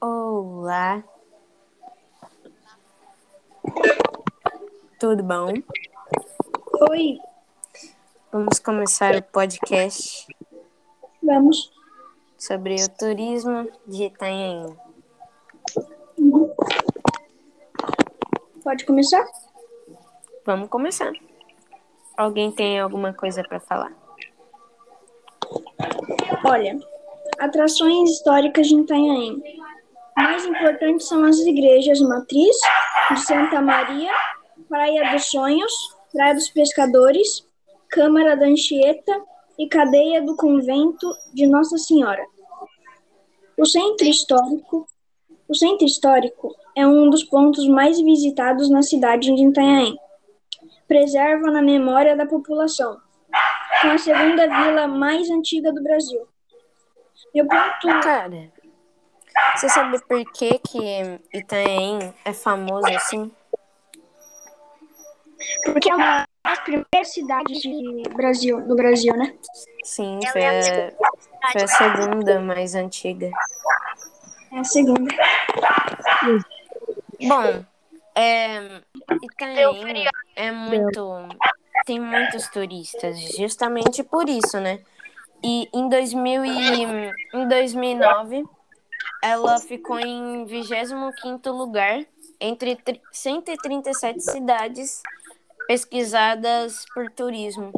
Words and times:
Olá. 0.00 1.02
Tudo 5.00 5.22
bom? 5.22 5.52
Oi, 6.90 7.18
Vamos 8.30 8.58
começar 8.58 9.16
o 9.16 9.22
podcast 9.22 10.26
vamos. 11.22 11.72
sobre 12.36 12.76
o 12.76 12.88
turismo 12.90 13.70
de 13.86 14.04
Itanhaém. 14.04 14.76
Pode 18.62 18.84
começar? 18.84 19.26
Vamos 20.44 20.68
começar. 20.68 21.12
Alguém 22.16 22.52
tem 22.52 22.78
alguma 22.78 23.12
coisa 23.12 23.42
para 23.42 23.60
falar? 23.60 23.92
Olha, 26.44 26.78
atrações 27.38 28.10
históricas 28.10 28.66
de 28.66 28.74
Itanhaém. 28.76 29.42
Mais 30.18 30.44
importantes 30.44 31.06
são 31.06 31.24
as 31.24 31.38
igrejas 31.38 32.00
Matriz, 32.00 32.56
de 33.12 33.20
Santa 33.20 33.60
Maria, 33.62 34.12
Praia 34.68 35.12
dos 35.12 35.26
Sonhos, 35.26 35.72
Praia 36.12 36.34
dos 36.34 36.48
Pescadores, 36.48 37.46
Câmara 37.88 38.36
da 38.36 38.46
Anchieta 38.46 39.22
e 39.56 39.68
Cadeia 39.68 40.20
do 40.20 40.34
Convento 40.34 41.08
de 41.32 41.46
Nossa 41.46 41.78
Senhora. 41.78 42.26
O 43.56 43.64
centro 43.64 44.08
histórico, 44.08 44.88
o 45.48 45.54
centro 45.54 45.86
histórico 45.86 46.52
é 46.76 46.84
um 46.84 47.08
dos 47.08 47.22
pontos 47.22 47.68
mais 47.68 48.00
visitados 48.00 48.68
na 48.68 48.82
cidade 48.82 49.32
de 49.32 49.46
Itanhaém. 49.46 49.96
Preserva 50.88 51.48
na 51.52 51.62
memória 51.62 52.16
da 52.16 52.26
população, 52.26 52.98
com 53.82 53.88
a 53.88 53.98
segunda 53.98 54.48
vila 54.48 54.88
mais 54.88 55.30
antiga 55.30 55.72
do 55.72 55.80
Brasil. 55.80 56.26
Meu 57.32 57.46
ponto 57.46 58.00
Cara, 58.02 58.50
você 59.54 59.68
sabe 59.68 59.98
por 60.06 60.24
que 60.32 60.58
que 60.58 61.20
Itanhaém 61.34 62.14
é 62.24 62.32
famoso 62.32 62.86
assim? 62.94 63.30
Porque 65.64 65.90
é 65.90 65.94
uma 65.94 66.26
das 66.44 66.58
primeiras 66.60 67.12
cidades 67.12 67.60
de 67.60 68.02
Brasil, 68.14 68.60
do 68.66 68.74
Brasil, 68.74 69.16
né? 69.16 69.34
Sim, 69.84 70.20
foi 70.32 70.44
a, 70.44 70.92
foi 71.52 71.62
a 71.62 71.66
segunda 71.66 72.40
mais 72.40 72.74
antiga. 72.74 73.30
É 74.52 74.58
a 74.58 74.64
segunda. 74.64 75.14
Bom, 77.26 77.64
é, 78.14 78.80
Itanhaém 79.22 80.06
é 80.36 80.52
muito. 80.52 81.28
Tem 81.86 82.00
muitos 82.00 82.48
turistas, 82.48 83.18
justamente 83.36 84.02
por 84.02 84.28
isso, 84.28 84.60
né? 84.60 84.80
E 85.42 85.68
em, 85.72 85.88
2000 85.88 86.44
e, 86.44 86.84
em 87.32 87.48
2009, 87.48 88.44
ela 89.22 89.60
ficou 89.60 89.98
em 89.98 90.44
25 90.44 91.50
lugar 91.50 92.04
entre 92.40 92.76
tri- 92.76 93.02
137 93.10 94.20
cidades 94.22 95.02
pesquisadas 95.66 96.84
por 96.94 97.08
turismo. 97.10 97.72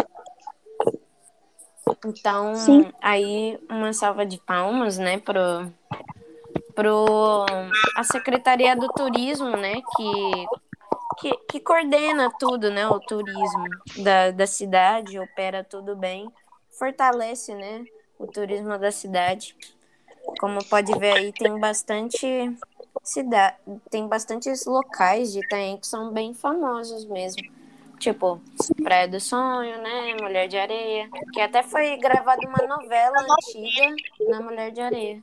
Então, 2.04 2.54
Sim. 2.54 2.92
aí 3.00 3.58
uma 3.68 3.92
salva 3.92 4.24
de 4.24 4.38
palmas, 4.38 4.98
né, 4.98 5.18
pro, 5.18 5.70
pro 6.74 7.44
a 7.96 8.02
Secretaria 8.04 8.74
do 8.74 8.88
Turismo, 8.88 9.50
né, 9.50 9.82
que, 9.96 10.46
que, 11.20 11.36
que 11.48 11.60
coordena 11.60 12.30
tudo, 12.38 12.70
né, 12.70 12.86
o 12.88 13.00
turismo 13.00 13.78
da, 14.02 14.30
da 14.30 14.46
cidade, 14.46 15.18
opera 15.18 15.62
tudo 15.62 15.94
bem, 15.96 16.32
fortalece, 16.70 17.54
né, 17.54 17.84
o 18.18 18.26
turismo 18.26 18.78
da 18.78 18.90
cidade. 18.90 19.54
Como 20.40 20.64
pode 20.64 20.98
ver 20.98 21.18
aí, 21.18 21.32
tem 21.34 21.60
bastante 21.60 22.26
cidade, 23.02 23.56
tem 23.90 24.08
bastantes 24.08 24.64
locais 24.64 25.34
de 25.34 25.40
Itaém 25.40 25.76
que 25.76 25.86
são 25.86 26.10
bem 26.14 26.32
famosos 26.32 27.04
mesmo. 27.04 27.42
Tipo, 27.98 28.40
Praia 28.82 29.06
do 29.06 29.20
Sonho, 29.20 29.76
né? 29.82 30.16
Mulher 30.18 30.48
de 30.48 30.56
Areia. 30.56 31.10
Que 31.34 31.42
até 31.42 31.62
foi 31.62 31.94
gravada 31.98 32.40
uma 32.48 32.66
novela 32.66 33.18
antiga 33.18 33.94
na 34.30 34.40
Mulher 34.40 34.70
de 34.70 34.80
Areia. 34.80 35.22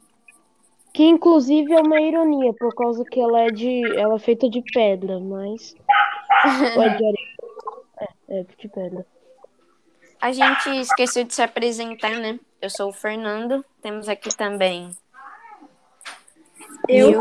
Que 0.93 1.05
inclusive 1.05 1.73
é 1.73 1.79
uma 1.79 1.99
ironia, 1.99 2.53
por 2.53 2.75
causa 2.75 3.03
que 3.03 3.19
ela 3.19 3.41
é 3.41 3.47
de. 3.47 3.81
Ela 3.97 4.17
é 4.17 4.19
feita 4.19 4.47
de 4.47 4.61
pedra, 4.71 5.19
mas. 5.19 5.75
É 6.77 6.89
de 6.89 7.05
areia? 7.07 7.17
É, 7.99 8.39
é 8.39 8.43
de 8.43 8.67
pedra. 8.67 9.03
A 10.21 10.31
gente 10.31 10.69
esqueceu 10.79 11.23
de 11.23 11.33
se 11.33 11.41
apresentar, 11.41 12.11
né? 12.19 12.39
Eu 12.61 12.69
sou 12.69 12.89
o 12.89 12.93
Fernando. 12.93 13.65
Temos 13.81 14.07
aqui 14.07 14.29
também 14.35 14.91
Eu, 16.87 17.11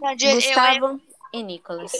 Verdade, 0.00 0.26
eu- 0.26 0.34
Gustavo 0.34 1.00
e 1.32 1.42
Nicolas. 1.42 1.92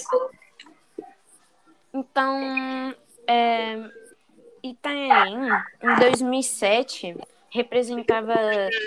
Então, 1.93 2.95
é, 3.27 3.89
Itanhaém, 4.63 5.39
em 5.83 5.95
2007, 5.99 7.17
representava 7.51 8.35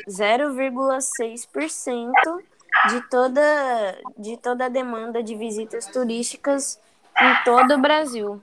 0,6% 0.10 2.12
de 2.90 3.02
toda, 3.10 3.42
de 4.18 4.38
toda 4.38 4.66
a 4.66 4.70
demanda 4.70 5.24
de 5.24 5.36
visitas 5.36 5.86
turísticas 5.88 6.80
em 7.20 7.44
todo 7.44 7.74
o 7.76 7.80
Brasil. 7.80 8.40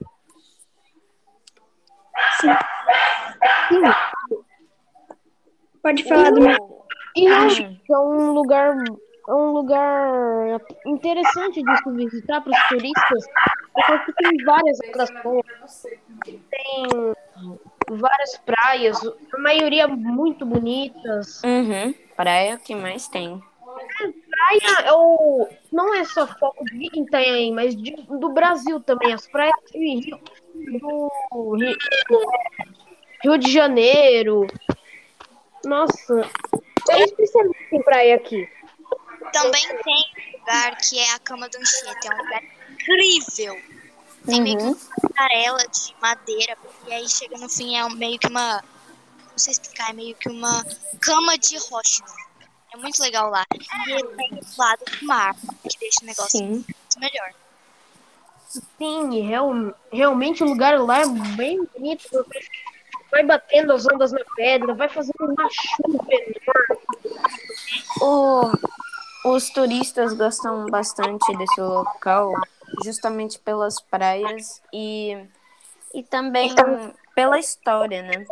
pode 5.83 6.05
falar 6.05 6.31
do 6.31 6.41
meu. 6.41 6.85
E 7.17 7.27
eu 7.27 7.35
Hum. 7.37 7.47
acho 7.47 7.69
que 7.87 7.93
é 7.93 7.99
um 7.99 8.33
lugar. 8.33 8.75
É 9.27 9.33
um 9.33 9.53
lugar 9.53 10.61
interessante 10.87 11.63
de 11.63 11.77
se 11.79 11.91
visitar 11.93 12.43
para 12.43 12.53
os 12.53 12.69
turistas, 12.69 13.25
porque 13.87 14.13
tem 14.13 14.45
várias 14.45 14.79
atrações, 14.81 15.43
tem 16.27 17.15
várias 17.91 18.37
praias, 18.45 18.99
a 19.35 19.39
maioria 19.39 19.89
muito 19.89 20.45
bonitas. 20.45 21.43
Uhum, 21.43 21.95
praia 22.15 22.57
o 22.57 22.59
que 22.59 22.75
mais 22.75 23.09
tem. 23.09 23.43
praia 24.31 24.95
o, 24.95 25.49
não 25.73 25.95
é 25.95 26.05
só 26.05 26.27
foco 26.27 26.63
de 26.67 26.91
Itanhaém, 27.01 27.53
mas 27.53 27.75
de- 27.75 27.97
do 28.07 28.29
Brasil 28.31 28.79
também. 28.81 29.15
As 29.15 29.27
praias 29.27 29.55
de 29.73 29.79
Rio, 30.01 30.21
do 30.81 31.55
Rio, 31.57 31.77
Rio 33.23 33.39
de 33.39 33.51
Janeiro. 33.51 34.47
Nossa, 35.65 36.21
é 36.91 37.03
especialista 37.05 37.75
em 37.75 37.83
praia 37.83 38.17
aqui. 38.17 38.47
Também 39.43 39.67
tem 39.83 40.05
um 40.35 40.39
lugar 40.39 40.77
que 40.79 40.99
é 40.99 41.13
a 41.15 41.19
Cama 41.19 41.49
do 41.49 41.59
Anchieta. 41.59 42.09
É 42.09 42.15
um 42.15 42.19
lugar 42.19 42.43
incrível. 42.71 43.61
Tem 44.27 44.41
meio 44.41 44.57
que 44.57 44.63
Uhum. 44.65 44.71
uma 44.73 45.11
passarela 45.11 45.59
de 45.69 45.95
madeira. 46.01 46.57
E 46.87 46.93
aí 46.93 47.09
chega 47.09 47.37
no 47.39 47.49
fim, 47.49 47.77
é 47.77 47.89
meio 47.91 48.19
que 48.19 48.27
uma. 48.29 48.63
Não 49.31 49.39
sei 49.39 49.53
explicar, 49.53 49.91
é 49.91 49.93
meio 49.93 50.15
que 50.15 50.29
uma 50.29 50.65
cama 51.01 51.37
de 51.39 51.59
rocha. 51.59 52.03
É 52.73 52.77
muito 52.77 53.01
legal 53.03 53.29
lá. 53.31 53.45
E 53.87 53.91
ele 53.93 54.09
tem 54.17 54.31
do 54.31 54.47
lado 54.57 54.85
do 54.85 55.07
mar, 55.07 55.35
que 55.69 55.79
deixa 55.79 56.01
o 56.03 56.07
negócio 56.07 56.31
Sim. 56.39 56.47
muito 56.49 56.99
melhor. 56.99 57.33
Sim, 58.79 59.21
real- 59.27 59.75
realmente 59.93 60.43
o 60.45 60.47
lugar 60.47 60.79
lá 60.81 61.01
é 61.01 61.07
bem 61.37 61.65
bonito. 61.75 62.25
Vai 63.11 63.25
batendo 63.25 63.73
as 63.73 63.85
ondas 63.87 64.11
na 64.13 64.21
pedra, 64.37 64.75
vai 64.75 64.89
fazendo 64.89 65.15
uma 65.21 65.49
chuva 65.51 66.05
enorme. 66.11 67.21
O- 68.01 68.51
os 69.25 69.49
turistas 69.51 70.13
gostam 70.13 70.67
bastante 70.67 71.37
desse 71.37 71.61
local, 71.61 72.35
justamente 72.85 73.39
pelas 73.39 73.81
praias 73.81 74.63
e, 74.73 75.17
e 75.95 76.03
também 76.03 76.55
pela 77.15 77.39
história, 77.39 78.03
né? 78.03 78.27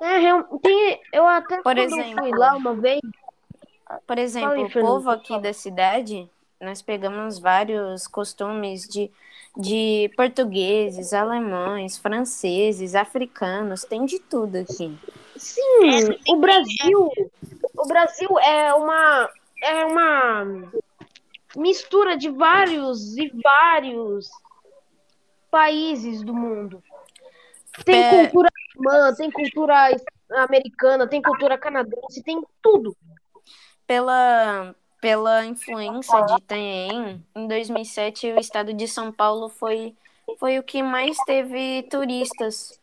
É, 0.00 0.58
tem, 0.62 1.00
eu 1.12 1.26
até 1.26 1.62
Por 1.62 1.78
exemplo. 1.78 2.18
fui 2.18 2.30
lá 2.32 2.56
uma 2.56 2.74
vez, 2.74 3.00
Por 4.06 4.18
exemplo, 4.18 4.64
o 4.64 4.70
povo 4.70 5.08
aqui 5.08 5.38
da 5.40 5.52
cidade, 5.52 6.28
nós 6.60 6.82
pegamos 6.82 7.38
vários 7.38 8.06
costumes 8.06 8.82
de, 8.88 9.10
de 9.56 10.10
portugueses, 10.16 11.14
alemães, 11.14 11.96
franceses, 11.96 12.94
africanos, 12.94 13.84
tem 13.84 14.04
de 14.04 14.18
tudo 14.18 14.58
aqui. 14.58 14.98
Sim, 15.36 16.18
o 16.28 16.36
Brasil, 16.36 17.12
o 17.74 17.86
Brasil 17.86 18.38
é 18.40 18.74
uma 18.74 19.30
é 19.66 19.84
uma 19.84 20.70
mistura 21.56 22.16
de 22.16 22.30
vários 22.30 23.16
e 23.16 23.30
vários 23.42 24.30
países 25.50 26.22
do 26.22 26.34
mundo. 26.34 26.82
Tem 27.84 28.02
É. 28.02 28.10
cultura 28.10 28.50
alemã, 28.76 29.14
tem 29.14 29.30
cultura 29.30 29.96
americana, 30.30 31.06
tem 31.06 31.22
cultura 31.22 31.58
canadense, 31.58 32.22
tem 32.22 32.42
tudo. 32.62 32.96
Pela, 33.86 34.74
pela 35.00 35.44
influência 35.44 36.20
de 36.22 36.34
Itanhaém, 36.34 37.24
em 37.34 37.46
2007 37.46 38.32
o 38.32 38.40
estado 38.40 38.72
de 38.72 38.88
São 38.88 39.12
Paulo 39.12 39.48
foi, 39.48 39.94
foi 40.38 40.58
o 40.58 40.62
que 40.62 40.82
mais 40.82 41.16
teve 41.24 41.84
turistas, 41.84 42.80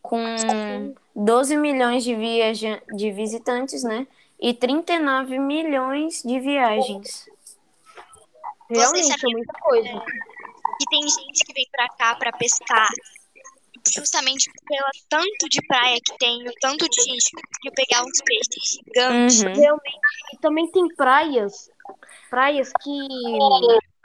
com 0.00 0.94
12 1.14 1.56
milhões 1.56 2.04
de, 2.04 2.14
viaja 2.14 2.80
de 2.94 3.10
visitantes, 3.10 3.82
né? 3.82 4.06
E 4.40 4.54
39 4.54 5.38
milhões 5.38 6.22
de 6.22 6.40
viagens. 6.40 7.26
Realmente 8.70 9.12
é 9.12 9.28
muita 9.32 9.52
coisa. 9.60 9.88
E 10.80 10.84
tem 10.88 11.02
gente 11.02 11.44
que 11.44 11.52
vem 11.52 11.66
pra 11.72 11.88
cá 11.88 12.14
pra 12.14 12.32
pescar 12.32 12.88
justamente 13.92 14.50
pela 14.66 14.90
tanto 15.08 15.48
de 15.48 15.60
praia 15.66 15.98
que 16.04 16.16
tem, 16.18 16.46
o 16.48 16.52
tanto 16.60 16.88
de 16.88 17.02
gente 17.02 17.30
que 17.30 17.42
conseguiu 17.42 17.72
pegar 17.74 18.02
uns 18.04 18.20
peixes 18.24 18.78
gigantes. 18.84 19.42
Uhum. 19.42 19.52
Realmente. 19.54 19.98
E 20.34 20.36
também 20.38 20.70
tem 20.70 20.86
praias, 20.94 21.70
praias 22.30 22.70
que 22.82 23.08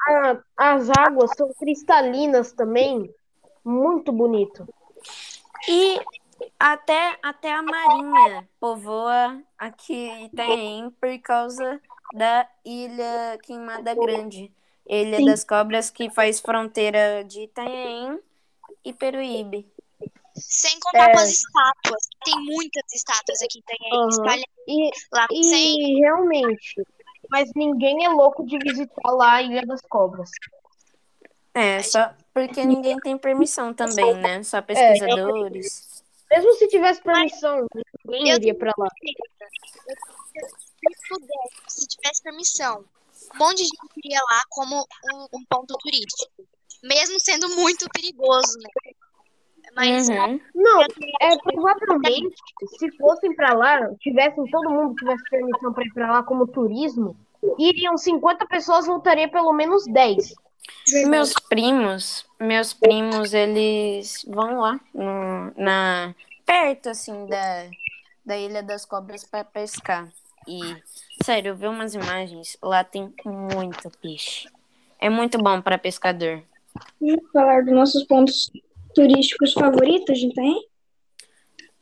a- 0.07 0.41
as 0.57 0.89
águas 0.97 1.31
são 1.37 1.53
cristalinas 1.53 2.51
também. 2.53 3.13
Muito 3.63 4.11
bonito. 4.11 4.67
E 5.67 5.99
até, 6.59 7.17
até 7.21 7.51
a 7.53 7.61
Marinha 7.61 8.47
povoa 8.59 9.41
aqui 9.57 9.93
em 9.93 10.25
Itanhaém 10.25 10.89
por 10.91 11.19
causa 11.19 11.81
da 12.13 12.47
Ilha 12.63 13.37
Queimada 13.43 13.93
Grande. 13.93 14.51
Ilha 14.87 15.17
Sim. 15.17 15.25
das 15.25 15.43
Cobras 15.43 15.89
que 15.89 16.09
faz 16.09 16.39
fronteira 16.39 17.23
de 17.23 17.41
Itanhaém 17.41 18.19
e 18.83 18.93
Peruíbe. 18.93 19.67
Sem 20.35 20.77
contar 20.79 21.09
É. 21.09 21.13
com 21.13 21.19
as 21.19 21.29
estátuas. 21.31 22.07
Tem 22.23 22.35
muitas 22.43 22.93
estátuas 22.93 23.41
aqui 23.41 23.59
em 23.59 23.61
Itanhaém, 23.61 24.09
espalhadas 24.09 24.45
E, 24.67 24.91
lá. 25.13 25.27
Sem, 25.31 25.97
e 25.97 25.99
realmente, 26.01 26.85
mas 27.29 27.51
ninguém 27.55 28.05
é 28.05 28.09
louco 28.09 28.45
de 28.45 28.57
visitar 28.59 29.11
lá 29.11 29.35
a 29.35 29.41
Ilha 29.41 29.65
das 29.65 29.81
Cobras. 29.81 30.29
É, 31.53 31.81
só 31.81 32.13
porque 32.33 32.65
ninguém 32.65 32.97
tem 32.99 33.17
permissão 33.17 33.73
também, 33.73 34.13
né? 34.15 34.43
Só 34.43 34.61
pesquisadores. 34.61 35.94
Mesmo 36.31 36.53
se 36.53 36.67
tivesse 36.67 37.01
permissão, 37.01 37.65
ninguém 38.05 38.29
Eu- 38.31 38.37
iria 38.37 38.55
pra 38.55 38.71
lá. 38.77 38.87
se 38.99 39.13
pudesse, 41.09 41.55
se 41.67 41.87
tivesse 41.87 42.23
permissão, 42.23 42.85
um 43.35 43.37
monte 43.37 43.57
de 43.57 43.63
gente 43.63 43.77
iria 44.03 44.19
lá 44.31 44.39
como 44.49 44.85
um, 45.13 45.27
um 45.37 45.45
ponto 45.49 45.75
turístico. 45.77 46.31
Mesmo 46.83 47.19
sendo 47.19 47.49
muito 47.55 47.85
perigoso, 47.93 48.57
né? 48.59 48.69
Mas 49.75 50.07
Uhum. 50.07 50.39
Não, 50.53 50.81
é 50.83 50.87
provavelmente, 51.43 52.35
se 52.77 52.91
fossem 52.97 53.35
pra 53.35 53.53
lá, 53.53 53.93
tivessem, 53.99 54.45
todo 54.49 54.69
mundo 54.69 54.95
tivesse 54.95 55.23
permissão 55.29 55.73
pra 55.73 55.83
ir 55.83 55.93
pra 55.93 56.11
lá 56.11 56.23
como 56.23 56.47
turismo, 56.47 57.17
iriam 57.57 57.97
50 57.97 58.45
pessoas, 58.45 58.85
voltaria 58.85 59.29
pelo 59.29 59.51
menos 59.51 59.83
10. 59.85 60.33
Meus 61.07 61.33
primos, 61.49 62.24
meus 62.39 62.73
primos, 62.73 63.33
eles 63.33 64.25
vão 64.27 64.59
lá 64.59 64.79
no- 64.93 65.51
na 65.57 66.13
perto 66.45 66.89
assim 66.89 67.25
da, 67.27 67.69
da 68.25 68.37
Ilha 68.37 68.61
das 68.61 68.85
Cobras 68.85 69.23
para 69.23 69.43
pescar. 69.43 70.07
E 70.47 70.75
sério, 71.23 71.49
eu 71.49 71.55
vi 71.55 71.67
umas 71.67 71.95
imagens, 71.95 72.57
lá 72.61 72.83
tem 72.83 73.11
muito 73.25 73.89
peixe. 74.01 74.47
É 74.99 75.09
muito 75.09 75.37
bom 75.37 75.61
para 75.61 75.77
pescador. 75.77 76.43
Vamos 77.01 77.31
falar 77.31 77.63
dos 77.63 77.73
nossos 77.73 78.03
pontos 78.03 78.51
turísticos 78.93 79.53
favoritos 79.53 80.19
de 80.19 80.27
Itaém? 80.27 80.67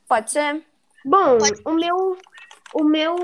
Pode 0.08 0.30
ser? 0.30 0.62
Bom, 1.04 1.38
o 1.64 1.72
meu, 1.72 2.16
o 2.74 2.84
meu, 2.84 3.16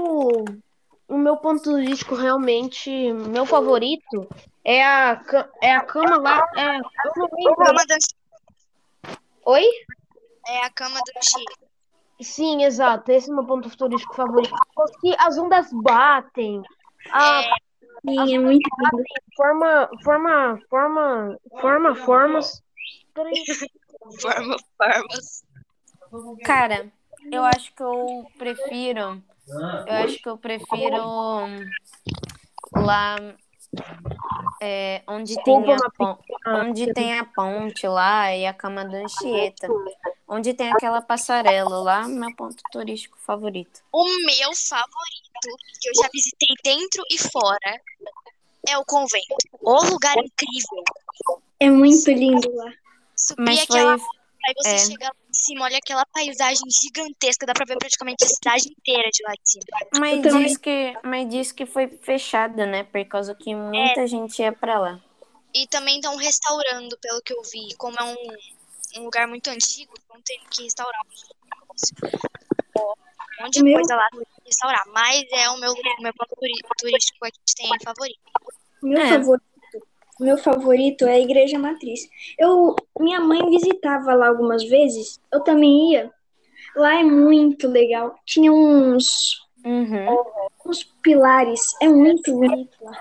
o 1.09 1.19
meu 1.19 1.37
ponto 1.39 1.63
turístico 1.63 2.15
realmente, 2.15 2.91
meu 3.13 3.47
favorito 3.47 4.29
é 4.65 4.85
a, 4.85 5.23
é 5.63 5.75
a 5.75 5.85
cama 5.85 6.19
lá, 6.19 6.51
é, 6.57 6.79
eu 6.79 6.83
não 7.17 7.29
lembro. 7.33 7.57
cama 7.57 7.85
do, 7.87 9.13
Oi? 9.47 9.65
é 10.49 10.65
a 10.65 10.71
cama 10.71 10.99
do 11.01 11.25
Chile. 11.25 11.71
Sim, 12.23 12.65
exato, 12.65 13.11
esse 13.11 13.31
é 13.31 13.33
o 13.33 13.37
meu 13.37 13.47
ponto 13.47 13.75
turístico 13.77 14.15
favorito. 14.15 14.55
Porque 14.75 15.17
as 15.19 15.39
ondas 15.39 15.71
batem, 15.73 16.63
a 17.11 17.43
Sim, 18.07 18.35
é 18.35 18.39
muito 18.39 18.69
forma, 19.37 19.91
forma, 20.03 20.61
forma, 20.69 21.39
forma 21.61 21.95
formas. 21.97 22.63
Forma, 24.21 24.57
formas. 24.77 25.45
Cara, 26.45 26.91
eu 27.31 27.45
acho 27.45 27.75
que 27.75 27.83
eu 27.83 28.27
prefiro. 28.39 29.23
Eu 29.87 29.95
acho 29.95 30.23
que 30.23 30.29
eu 30.29 30.39
prefiro 30.39 31.03
hum, 31.03 31.71
lá 32.77 33.17
é, 34.61 35.03
onde 35.07 35.35
tem 35.43 35.73
a 35.75 35.91
pon- 35.97 36.19
onde 36.47 36.93
tem 36.93 37.19
a 37.19 37.25
ponte 37.25 37.87
lá 37.87 38.35
e 38.35 38.47
a 38.47 38.53
cama 38.53 38.85
da 38.85 38.99
Anchieta. 38.99 39.69
Onde 40.29 40.55
tem 40.55 40.71
aquela 40.73 41.01
passarela 41.03 41.81
lá, 41.81 42.07
meu 42.07 42.35
ponto 42.37 42.63
turístico 42.71 43.19
favorito. 43.19 43.81
O 43.93 44.05
meu 44.05 44.55
favorito, 44.55 45.57
que 45.81 45.89
eu 45.89 45.95
já 46.03 46.09
visitei 46.13 46.49
dentro 46.63 47.03
e 47.11 47.19
fora, 47.19 47.81
é 48.69 48.79
o 48.79 48.85
convento. 48.85 49.37
O 49.61 49.85
lugar 49.87 50.17
incrível. 50.19 50.85
É 51.59 51.69
muito 51.69 52.11
lindo 52.11 52.55
lá. 52.55 52.73
Subir 53.17 53.43
Mas 53.45 53.65
foi. 53.67 53.79
aquela 53.81 53.95
Aí 53.95 54.55
você 54.57 54.69
é. 54.71 54.79
chega 54.79 55.05
lá 55.07 55.13
cima, 55.45 55.65
olha 55.65 55.79
aquela 55.79 56.05
paisagem 56.07 56.63
gigantesca, 56.71 57.47
dá 57.47 57.53
pra 57.53 57.65
ver 57.67 57.77
praticamente 57.79 58.25
a 58.25 58.29
cidade 58.29 58.69
inteira 58.71 59.09
de 59.13 59.23
lá 59.25 59.33
de 59.33 59.51
cima. 59.51 59.65
Mas 59.99 60.23
também. 60.23 60.47
diz, 60.47 60.57
que, 60.57 60.99
mas 61.03 61.29
diz 61.29 61.53
que 61.53 61.67
foi 61.67 61.89
fechada, 61.89 62.67
né? 62.67 62.85
Por 62.85 63.05
causa 63.07 63.35
que 63.35 63.55
muita 63.55 64.07
gente 64.07 64.41
ia 64.41 64.53
pra 64.53 64.79
lá. 64.79 65.01
E 65.55 65.67
também 65.67 65.97
estão 65.97 66.15
restaurando, 66.17 66.97
pelo 67.01 67.21
que 67.23 67.33
eu 67.33 67.43
vi. 67.43 67.75
Como 67.77 67.97
é 67.99 68.05
um, 68.05 69.01
um 69.01 69.05
lugar 69.05 69.27
muito 69.27 69.49
antigo, 69.51 69.93
vão 70.09 70.21
ter 70.23 70.39
que 70.51 70.63
restaurar 70.65 71.01
um 71.05 72.07
Um 73.41 73.45
monte 73.45 73.55
de 73.55 73.63
Meu- 73.65 73.75
coisa 73.75 73.97
lá 73.97 74.07
pra 74.11 74.21
restaurar. 74.47 74.85
Mas 74.89 75.25
é 75.33 75.49
o 75.51 75.57
meu, 75.59 75.73
o 75.73 76.03
meu 76.03 76.15
ponto 76.15 76.37
turístico 76.79 77.25
aqui 77.25 77.39
que 77.47 77.55
tem 77.55 77.71
favorito. 77.83 78.21
Meu 78.83 79.01
É. 79.01 79.09
favorito, 79.09 79.45
meu 80.21 80.37
favorito 80.39 81.05
é 81.07 81.13
a 81.15 81.19
Igreja 81.21 81.59
Matriz. 81.59 82.09
Eu, 82.39 82.77
minha 82.99 83.21
mãe 83.21 83.49
visitava 83.51 84.15
lá 84.15 84.29
algumas 84.29 84.63
vezes. 84.65 85.21
Eu 85.33 85.41
também 85.41 85.93
ia. 85.93 86.11
Lá 86.77 86.95
é 87.01 87.03
muito 87.03 87.67
legal. 87.69 88.15
Tinha 88.25 88.53
uns, 88.53 89.41
Uhum. 89.65 90.07
uns 90.67 90.85
pilares. 91.03 91.63
É 91.83 91.89
muito 91.89 92.33
bonito 92.33 92.77
lá. 92.81 92.93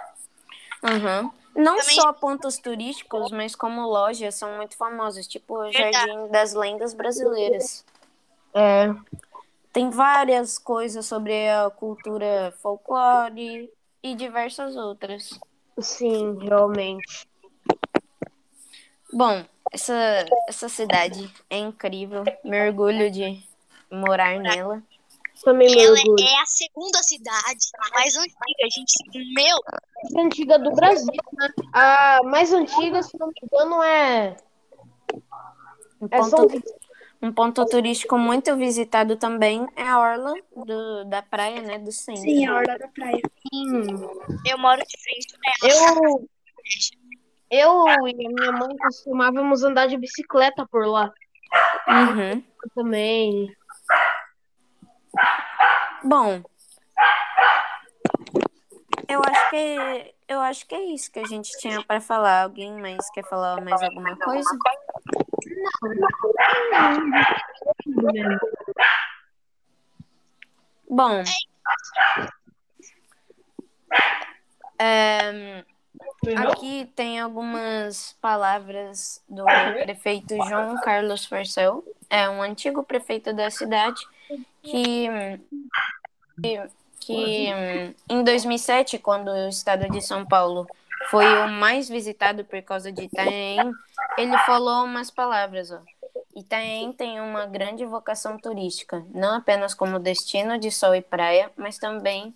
Uhum. 0.83 1.31
Não 1.56 1.77
Também- 1.77 1.95
só 2.00 2.13
pontos 2.13 2.57
turísticos, 2.57 3.31
mas 3.31 3.54
como 3.56 3.81
lojas 3.86 4.36
são 4.36 4.56
muito 4.56 4.77
famosos, 4.77 5.27
tipo 5.27 5.56
o 5.57 5.71
Jardim 5.71 6.27
das 6.31 6.54
Lendas 6.54 6.94
Brasileiras. 6.94 7.83
É, 8.54 8.94
Tem 9.71 9.89
várias 9.92 10.57
coisas 10.57 11.06
sobre 11.06 11.48
a 11.50 11.69
cultura 11.69 12.51
folclore 12.62 13.69
e 14.01 14.16
diversas 14.16 14.75
outras. 14.75 15.40
Sim, 15.81 16.38
realmente. 16.42 17.28
Bom, 19.12 19.44
essa, 19.71 20.26
essa 20.48 20.69
cidade 20.69 21.31
é 21.50 21.57
incrível. 21.57 22.24
Me 22.44 22.68
orgulho 22.68 23.09
de 23.12 23.44
morar 23.92 24.40
nela. 24.40 24.83
Também 25.44 25.71
Ela 25.81 25.98
orgulho. 25.98 26.24
é 26.24 26.42
a 26.42 26.45
segunda 26.45 27.02
cidade 27.02 27.71
mais 27.94 28.16
antiga, 28.18 28.69
gente. 28.71 29.33
Meu, 29.33 29.57
mais 30.04 30.26
antiga 30.26 30.59
do 30.59 30.71
Brasil, 30.71 31.14
né? 31.33 31.50
A 31.74 32.19
mais 32.26 32.52
antiga, 32.52 33.02
se 33.02 33.18
não 33.18 33.28
me 33.28 33.33
engano, 33.42 33.81
é, 33.81 34.36
Um 36.02 36.07
é 36.12 36.24
São 36.24 36.48
ponto, 36.48 36.64
um 37.21 37.31
ponto 37.31 37.66
turístico 37.66 38.18
muito 38.18 38.56
visitado 38.57 39.16
também 39.16 39.68
é 39.76 39.83
a 39.83 40.00
orla 40.00 40.33
do, 40.56 41.06
da 41.06 41.21
praia, 41.21 41.62
né, 41.62 41.80
do 41.80 41.92
centro. 41.92 42.21
Sim, 42.21 42.45
a 42.45 42.56
Orla 42.56 42.78
da 42.78 42.88
Praia. 42.90 43.21
Eu 44.45 44.57
moro 44.57 44.81
de 44.85 45.01
frente 45.01 45.37
pra 45.39 45.69
ela. 45.69 45.99
Eu, 46.01 46.29
eu 47.51 48.07
e 48.07 48.25
a 48.27 48.29
minha 48.29 48.51
mãe 48.51 48.77
costumávamos 48.77 49.63
andar 49.63 49.87
de 49.87 49.97
bicicleta 49.97 50.68
por 50.69 50.85
lá 50.85 51.11
Uhum. 51.87 52.44
também. 52.75 53.56
Bom, 56.03 56.44
eu 59.07 59.19
acho 59.23 59.49
que 59.49 60.15
eu 60.27 60.39
acho 60.41 60.68
que 60.68 60.75
é 60.75 60.83
isso 60.94 61.11
que 61.11 61.19
a 61.19 61.25
gente 61.25 61.49
tinha 61.57 61.83
para 61.83 61.99
falar. 61.99 62.44
Alguém 62.44 62.71
mais 62.79 63.09
quer 63.11 63.27
falar 63.27 63.59
mais 63.61 63.81
alguma 63.81 64.15
coisa? 64.18 64.49
Bom, 70.89 71.23
é, 74.80 75.64
aqui 76.38 76.90
tem 76.95 77.19
algumas 77.19 78.16
palavras 78.21 79.21
do 79.28 79.44
prefeito 79.83 80.36
João 80.48 80.80
Carlos 80.81 81.26
Farcel, 81.26 81.83
é 82.09 82.30
um 82.30 82.42
antigo 82.42 82.83
prefeito 82.83 83.33
da 83.33 83.52
cidade 83.52 84.02
que 84.64 85.07
que, 87.00 87.52
hum, 87.52 87.94
em 88.07 88.24
2007, 88.24 89.00
quando 89.00 89.30
o 89.30 89.50
estado 89.50 89.90
de 89.90 90.00
São 90.00 90.26
Paulo 90.26 90.68
foi 91.09 91.26
o 91.44 91.48
mais 91.48 91.90
visitado 91.90 92.45
por 92.45 92.62
causa 92.62 92.92
de 92.92 93.04
Itanhaém, 93.06 93.71
ele 94.18 94.38
falou 94.40 94.83
umas 94.86 95.09
palavras, 95.09 95.71
ó. 95.71 95.81
Itanhaém 96.36 96.94
tem 96.94 97.19
uma 97.19 97.48
grande 97.48 97.83
vocação 97.86 98.38
turística, 98.38 99.04
não 99.12 99.38
apenas 99.38 99.74
como 99.74 99.98
destino 99.98 100.59
de 100.59 100.69
sol 100.71 100.94
e 100.94 101.02
praia, 101.02 101.52
mas 101.57 101.80
também 101.80 102.33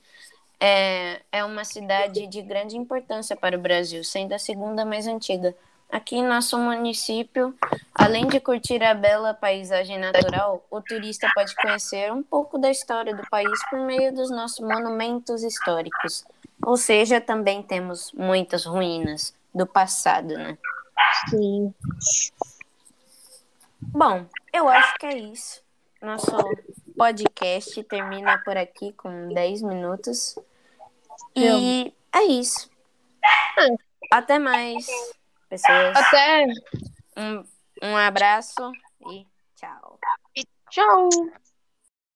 é, 0.66 1.20
é 1.30 1.44
uma 1.44 1.66
cidade 1.66 2.26
de 2.26 2.42
grande 2.42 2.78
importância 2.78 3.36
para 3.36 3.58
o 3.58 3.60
Brasil, 3.60 4.02
sendo 4.02 4.32
a 4.32 4.40
segunda 4.40 4.86
mais 4.86 5.06
antiga. 5.08 5.54
Aqui 5.92 6.16
em 6.16 6.26
nosso 6.26 6.58
município, 6.58 7.54
além 7.94 8.26
de 8.28 8.40
curtir 8.40 8.82
a 8.82 8.94
bela 8.94 9.34
paisagem 9.34 10.00
natural, 10.00 10.66
o 10.72 10.80
turista 10.80 11.28
pode 11.36 11.54
conhecer 11.58 12.14
um 12.14 12.24
pouco 12.24 12.58
da 12.58 12.72
história 12.72 13.14
do 13.14 13.30
país 13.30 13.60
por 13.70 13.82
meio 13.82 14.14
dos 14.14 14.32
nossos 14.32 14.62
monumentos 14.62 15.44
históricos. 15.44 16.24
Ou 16.66 16.78
seja, 16.78 17.20
também 17.20 17.62
temos 17.62 18.14
muitas 18.14 18.66
ruínas 18.66 19.36
do 19.54 19.68
passado, 19.68 20.34
né? 20.38 20.58
Sim. 21.30 21.74
Bom, 23.82 24.26
eu 24.54 24.70
acho 24.70 24.96
que 24.96 25.08
é 25.08 25.18
isso. 25.18 25.62
Nosso 26.02 26.32
podcast 26.98 27.84
termina 27.84 28.42
por 28.46 28.56
aqui 28.56 28.94
com 28.94 29.28
10 29.28 29.62
minutos. 29.62 30.38
E 31.36 31.94
é 32.14 32.24
isso. 32.24 32.70
Até 34.12 34.40
mais, 34.40 34.86
pessoas. 35.50 35.96
Até. 35.96 36.46
Um, 37.18 37.44
um 37.82 37.96
abraço 37.98 38.72
e 39.10 39.26
tchau. 39.56 40.00
Tchau. 40.70 41.10